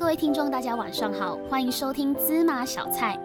[0.00, 3.20] 各位听众，大家晚上好，欢迎收听芝麻小菜。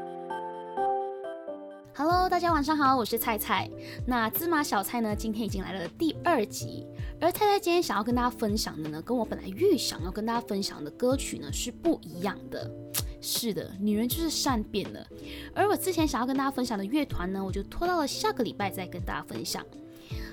[1.96, 3.72] Hello，大家晚上好，我是菜菜。
[4.06, 6.86] 那芝麻小菜呢，今天已经来了第二集。
[7.22, 12.70] 而菜菜今天想要跟大家分享的呢，跟我本来预想要跟大家分享的歌曲呢是不一样的。
[13.22, 15.08] 是的，女人就是善变的。
[15.56, 19.64] 而我之前想要跟大家分享的乐团呢，我就拖到了下个礼拜再跟大家分享。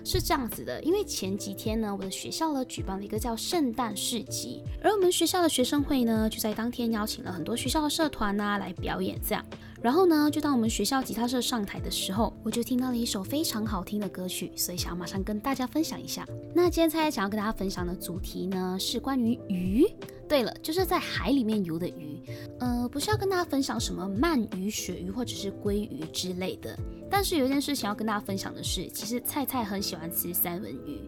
[0.04, 9.44] 是这样子的，因为前几天呢，我的学校呢举办了一个叫圣诞市集，而我们学校的学生会呢就在当天邀请了很多学校的社团呐来表演，这样。
[9.80, 16.24] 然后呢，就当我们学校吉他社上台的时候，我就听到了一首非常好听的歌曲，所以想要马上跟大家分享一下。
[16.54, 19.86] 那今天菜菜想要跟大家分享的主题呢是关于鱼。
[20.32, 22.18] 对了，就是在海里面游的鱼。
[22.58, 26.74] 呃，不是要跟大家分享什么鳗鱼、鳕鱼或者是鲑鱼之类的。
[27.10, 30.98] 但是有一件事情要跟大家分享的是，其实菜菜很喜欢吃三文鱼。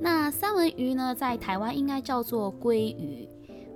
[0.00, 3.28] 那三文鱼呢，在台湾应该叫做鲑鱼。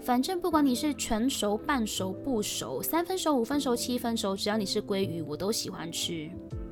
[0.02, 6.28] 反正不管你是全熟、半熟、不熟、三分熟、五分熟、七分熟，只要你是鲑鱼，我都喜欢吃。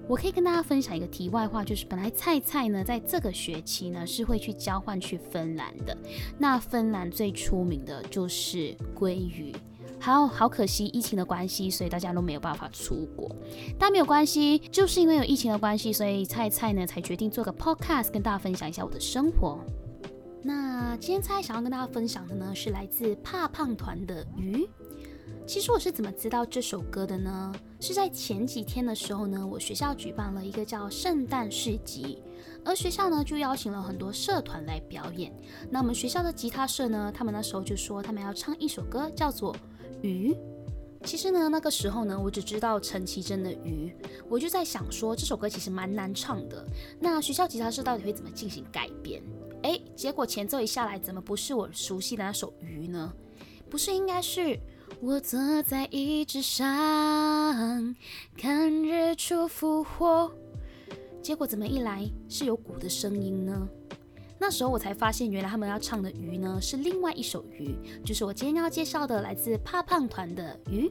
[0.07, 5.97] 我可以跟大家分享一个题外话，就是本来菜菜呢，在这个学期呢是会去交换去芬兰的。
[6.39, 9.55] 那芬兰最出名的就是鲑鱼。
[9.99, 13.35] 好好可惜，疫情的关系，所以大家都没有办法出国。
[13.79, 19.65] 但没有关系，就是因为有疫情的关系，所以菜菜呢才决定做个 podcast 跟大家分享一下我的生活。
[20.43, 24.69] 那今天菜想要跟大家分享的呢，是来自怕胖团的鱼。
[25.47, 27.53] 其实我是怎么知道这首歌的呢？
[27.85, 32.23] 是在前几天的时候呢，我学校举办了一个叫圣诞市集，
[32.65, 35.31] 而学校呢就邀请了很多社团来表演。
[35.69, 39.55] 那我们学校的吉他社呢，他们那时候就说他们要唱一首歌，叫做。
[40.01, 40.35] 鱼，
[41.05, 43.95] 其实呢，那个时候呢，我只知道陈绮贞的鱼，
[44.31, 46.67] 我就在想说这首歌其实蛮难唱的。
[46.99, 49.23] 那学校吉他社到底会怎么进行改编？
[49.63, 53.13] 哎，结果前奏一下来，怎么不是我熟悉的那首鱼呢？
[53.69, 54.59] 不是应该是
[55.01, 57.95] 我坐在椅子上
[58.37, 60.31] 看日出复活？
[61.23, 63.69] 结果怎么一来是有鼓的声音呢？
[64.39, 67.75] 那时候我才发现，原来他们要唱的《鱼》呢是另外一首《鱼》，
[68.07, 70.89] 就是我今天要介绍的，来自怕胖团的《鱼》。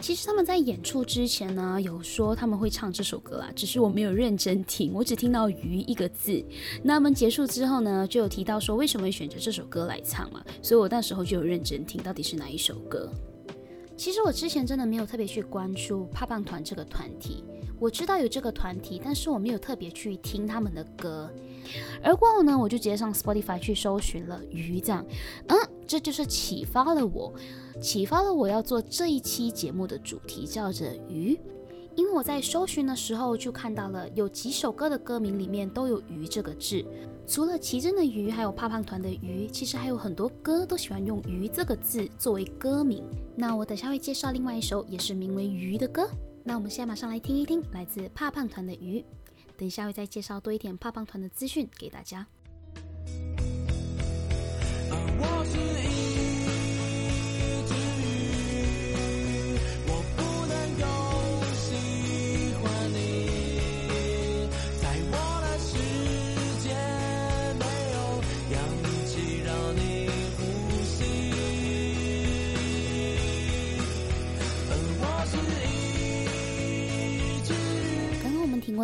[0.00, 6.44] 其实他们在演出之前呢，有说他们会唱这首歌啊，只是我没有认真听，我只听到“鱼”一个字。
[6.82, 13.12] 那他们结束之后呢，就有提到说为什么会选择这首歌来唱嘛，所以我那时候就有认真听，到底是哪一首歌。
[14.02, 17.44] 其实我之前真的没有特别去关注帕胖团这个团体，
[17.78, 21.32] 我知道有这个团体，但是我没有特别去听他们的歌。
[22.02, 25.06] 而过后呢，我就直接上 Spotify 去搜寻了鱼，这样，
[25.46, 27.32] 嗯，这就是启发了我，
[27.80, 31.38] 启发了我要做这一期节目的主题，叫着鱼。
[31.94, 36.84] 因为我在搜寻的时候就看到了有几首歌的歌名里面都有“鱼”这个字，
[37.26, 43.04] 除了奇珍的鱼，还有怕胖团的鱼，其实还有很多歌都喜欢用“鱼”这个字作为歌名。
[43.36, 46.08] 那我等下会介绍另外一首也是名为《鱼》的歌，
[46.42, 49.04] 那我们现在马上来听一听来自怕胖团的鱼。
[49.56, 52.26] 等一下会再介绍多一点胖胖团的资讯给大家。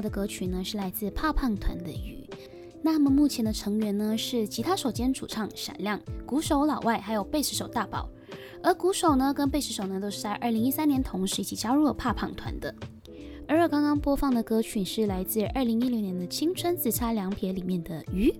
[0.00, 2.24] 的歌曲呢是来自怕胖团的鱼。
[2.82, 8.08] 那么目前的成员呢是吉他手兼主唱闪亮、鼓手老外，还有贝斯手大宝。
[8.62, 12.74] 而鼓手呢跟贝斯手呢都是在二零一三年同时一起加入了怕胖团的。
[13.46, 18.32] 而我刚刚播放的歌曲是来自二零一六年的《青春只差两撇》里面的鱼。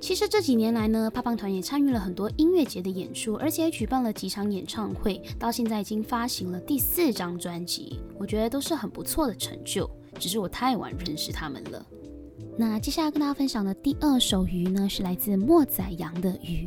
[0.00, 9.88] 其实这几年来呢，怕胖团也参与了很多音乐节的演出，而且举办了几场演唱会，到现在已经发行了第四张专辑，我觉得都是很不错的成就。
[10.18, 11.84] 只是我太晚认识他们了。
[12.58, 16.66] 那接下来跟大家分享的第二首《鱼》呢，是来自莫宰阳的《鱼》。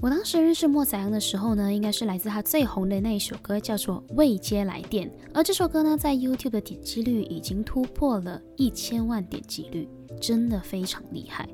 [0.00, 5.06] 我当时认识莫宰阳的时候呢，应该是来自他最红的那一首歌，叫做《未接来电》。
[5.34, 9.86] 而这首歌呢，在 YouTube 的点击率已经突破了一千万点击率，
[10.20, 11.46] 真的非常厉害。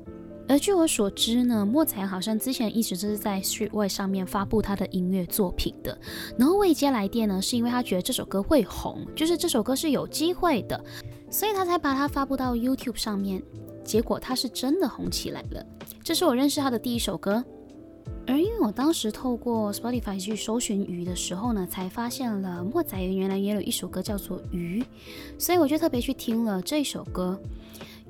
[0.49, 5.99] 而据我所知呢，莫宰阳好像之前一直都是在 Streetway 上面发布他的音乐作品的。
[6.37, 10.81] 然后未接来电呢，是因为他觉得这首歌会红，就是这首歌是有机会的。
[11.29, 13.41] 所以他才把它发布到 YouTube 上面，
[13.83, 15.65] 结果他是真的红起来了。
[16.03, 17.43] 这是我认识他的第一首歌，
[18.25, 24.83] 而因为我当时透过 Spotify 去搜寻鱼的时候呢，才发现了莫仔原来也有一首歌叫做鱼，
[25.37, 27.39] 所以我就特别去听了这首歌。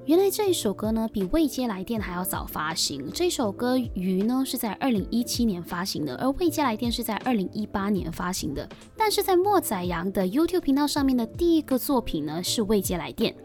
[0.07, 3.11] 原来这一首歌呢，比未接来电还要早发行。
[3.13, 8.65] 这首歌《鱼》呢是在二零一七年发行的，而未接来电是在二零一八年发行的。
[8.95, 13.35] 但是在莫宰阳的 YouTube 频道上面的第一个作品呢是未接来电，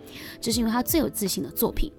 [0.41, 1.91] 这是因为他最有自信的作品。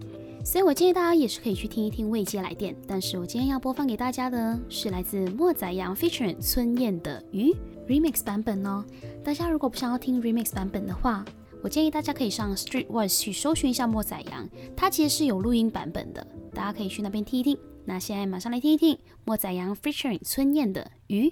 [0.45, 2.73] 所以我建议大家也是可以去听一听未接来电。
[2.87, 7.51] 但是我今天要播放给大家的是来自莫宰阳 featuring 村燕的《鱼》
[7.85, 8.85] Remix 版本哦。
[9.25, 11.25] 大家如果不想要听 Remix 版本的话，
[11.63, 17.57] 我建议大家可以上 Streetwise 去搜寻一下莫宰羊，他其实是有录音版本的，大家可以去那边听一听。
[17.85, 21.29] 那现在马上来听一听莫宰羊 featuring 春燕的《鱼》。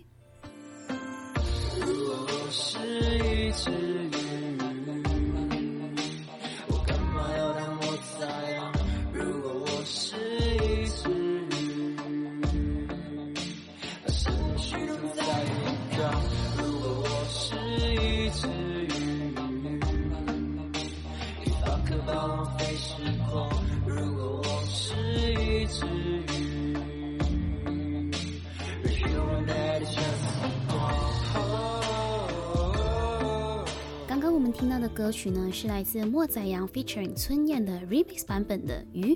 [34.61, 39.15] 听到的歌曲呢，是来自莫宰阳 featuring 春燕的 remix 版本的《鱼》。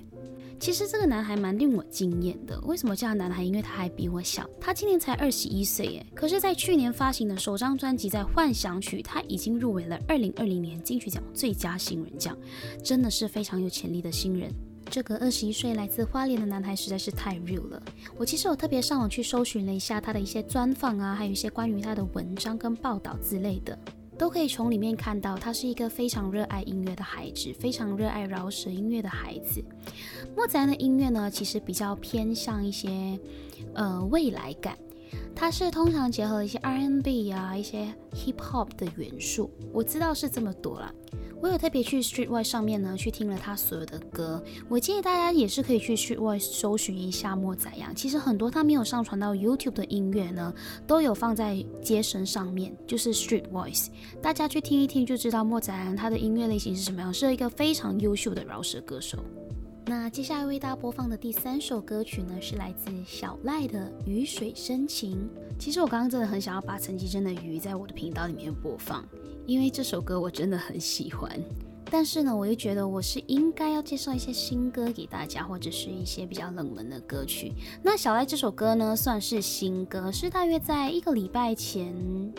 [0.60, 2.60] 其实这个男孩蛮令我惊艳的。
[2.62, 3.44] 为什么叫男孩？
[3.44, 6.06] 因为他还比我小，他今年才二十一岁耶。
[6.16, 12.36] 可是，在去年发行的首张专辑《在幻想曲》，他已经入围了二零二零年金曲奖最佳新人奖，
[12.84, 14.52] 真的是非常有潜力的新人。
[14.90, 17.80] 这个二十一岁来自花莲的男孩实在是太 real 了。
[18.18, 23.78] 我其实有特别上网去搜寻了一下他的一些专访啊，还有一些关于他的文章跟报道之类的。
[24.18, 29.64] 都可以从里面看到，他是一个非常热爱音乐的孩子，非常热爱饶舌音乐的孩子。
[30.36, 33.20] 莫子安的音乐呢，其实比较偏向一些
[33.74, 34.78] 呃未来感，
[35.36, 39.52] 它是通常结合一些 R&B 啊，一些 Hip Hop 的元素。
[39.74, 40.94] 我知道是这么多了。
[41.42, 44.44] 我有特别去 Streetwise 上面呢，去听了他所有的歌。
[44.68, 47.94] 我建议大家也是可以去 Streetwise 搜寻一下莫宰阳。
[47.94, 50.54] 其实很多他没有上传到 YouTube 的音乐呢，
[50.88, 53.88] 都有放在街声上面，就是 Streetwise。
[54.22, 59.20] 大家去听一听就知道莫宰阳他的音乐类型是什么样，是一个非常优秀的饶舌歌手。
[59.88, 65.12] 那接下来为大家播放的第三首歌曲呢，是来自小赖的《雨水深情》。
[65.60, 69.06] 其实我刚刚真的很想要把陈绮贞的《鱼》在我的频道里面播放。
[69.46, 71.32] 因为这首歌我真的很喜欢，
[71.92, 77.54] 但是呢，我又觉得我是应该要介绍一些新歌给大家，或者是一些比较冷门的歌曲。
[77.84, 81.94] 那小赖这首歌呢，算是新歌，是大约在一个礼拜前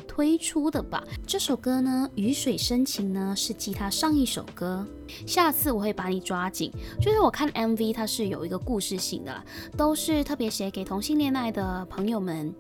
[0.07, 1.03] 推出的吧。
[1.25, 4.85] 这首歌呢，《雨水深情》呢，是继他上一首歌
[5.27, 6.73] 《下次我会把你抓紧》，
[7.05, 9.45] 就是我看 MV 它是有一个故事性的啦，
[9.77, 12.53] 都是特别写给同性恋爱的朋友们。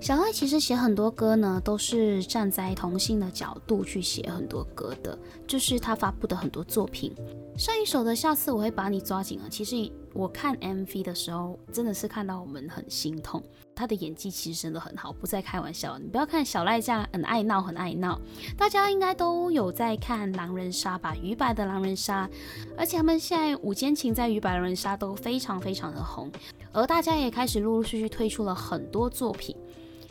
[0.00, 5.16] 小赖其实写很多歌呢，都是站在同性的角度去写很多歌的，
[5.46, 7.14] 就是他发布的很多作品。
[7.54, 9.48] 上一首的下次我会把你抓紧了。
[9.50, 9.76] 其实
[10.14, 13.42] 我看 MV 的时候，真的是看到我们很心痛。
[13.74, 15.98] 他的演技其实真的很好，不再开玩笑。
[15.98, 18.18] 你不要看小赖这样很爱闹，很爱闹。
[18.56, 21.14] 大家应该都有在看狼人杀吧？
[21.22, 22.28] 鱼白的狼人杀，
[22.74, 26.32] 而且他们现在午间情在鱼白狼人杀都非常非常的红，
[26.72, 29.54] 而大家也开始陆陆续续推出了很多作品。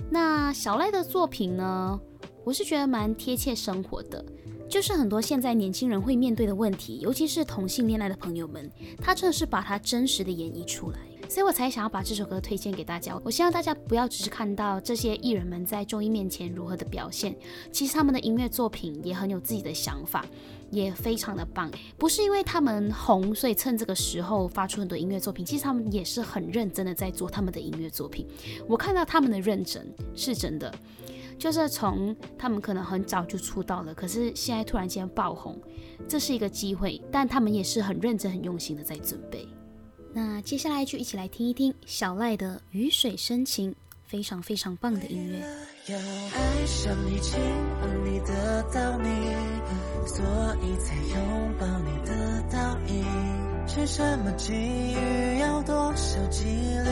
[0.10, 2.00] 那小赖的作品呢？
[2.44, 4.24] 我是觉得蛮贴切生活的，
[4.68, 11.00] 就是很多现在年轻人会面对的问题，尤其是同性恋爱的朋友们，他真的是把他真实的演绎出来，
[11.30, 13.18] 所以我才想要把这首歌推荐给大家。
[13.24, 17.34] 我希望大家不要只是看到这些艺人们在综艺面前如何的表现，
[17.72, 20.26] 其实他们的音乐作品也很有自己的想法。
[20.72, 25.44] 也非常的棒，不是因为他们红，所以趁这个时候发出很多音乐作品。
[25.44, 28.24] 其实他们也是很认真的在做他们的音乐作品。
[28.68, 30.72] 我看到他们的认真是真的，
[31.40, 35.60] 就是从他们可能很早就出道了，可是现在突然间爆红，
[36.08, 39.48] 这是一个机会，但他们也是很认真、很用心的在准备。
[40.14, 43.72] 那接下来就一起来听一听小赖的《雨水深情》。
[44.10, 45.40] 非常非常棒的音乐。
[45.94, 47.40] 爱上你，亲
[47.80, 49.08] 吻你，得到你，
[50.08, 50.26] 所
[50.64, 53.06] 以才拥抱你的倒影。
[53.68, 55.38] 是什么际遇？
[55.40, 56.90] 要多少几率，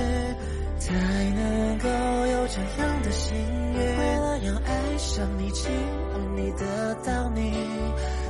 [0.77, 3.79] 才能够有这样的幸运？
[3.79, 5.71] 为了要爱上你，亲
[6.13, 7.51] 吻你，得到你，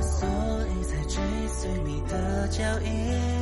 [0.00, 0.26] 所
[0.72, 3.37] 以才追随你的脚印。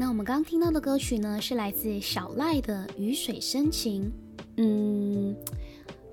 [0.00, 4.04] 那我们刚刚听到的歌曲呢，是来自小赖的《雨水深情》。
[4.56, 5.36] 嗯，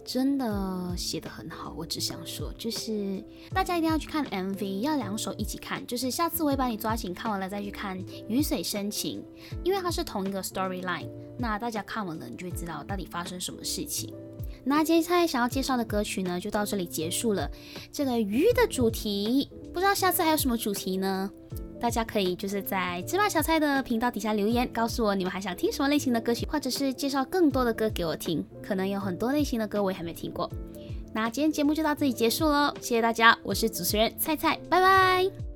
[0.03, 1.73] 真的写得很好。
[1.77, 5.87] 我只想说，就是大家一定要去看 MV，要两首一起看。
[5.87, 9.23] 就是下次我会把你抓紧，看完了再去看《雨水深情》，
[9.63, 11.07] 因为它是同一个 storyline。
[11.39, 14.13] 那大家看完了，你就会知道到底发生什么事情。
[14.65, 17.49] 那接下来想要介绍的歌曲呢，就到这里结束了。
[17.89, 21.31] 这个鱼的主题，不知道下次还有什么主题呢？
[21.79, 28.45] 大家可以就是在芝麻小菜的频道底下留言，告诉我你们还想听什么类型的歌曲，或者是介绍更多的歌给我听。
[28.61, 30.49] 可能有很多类型的歌我也还没听过。
[31.13, 35.46] 那今天节目就到这里结束喽，谢谢大家，我是主持人菜菜，拜拜。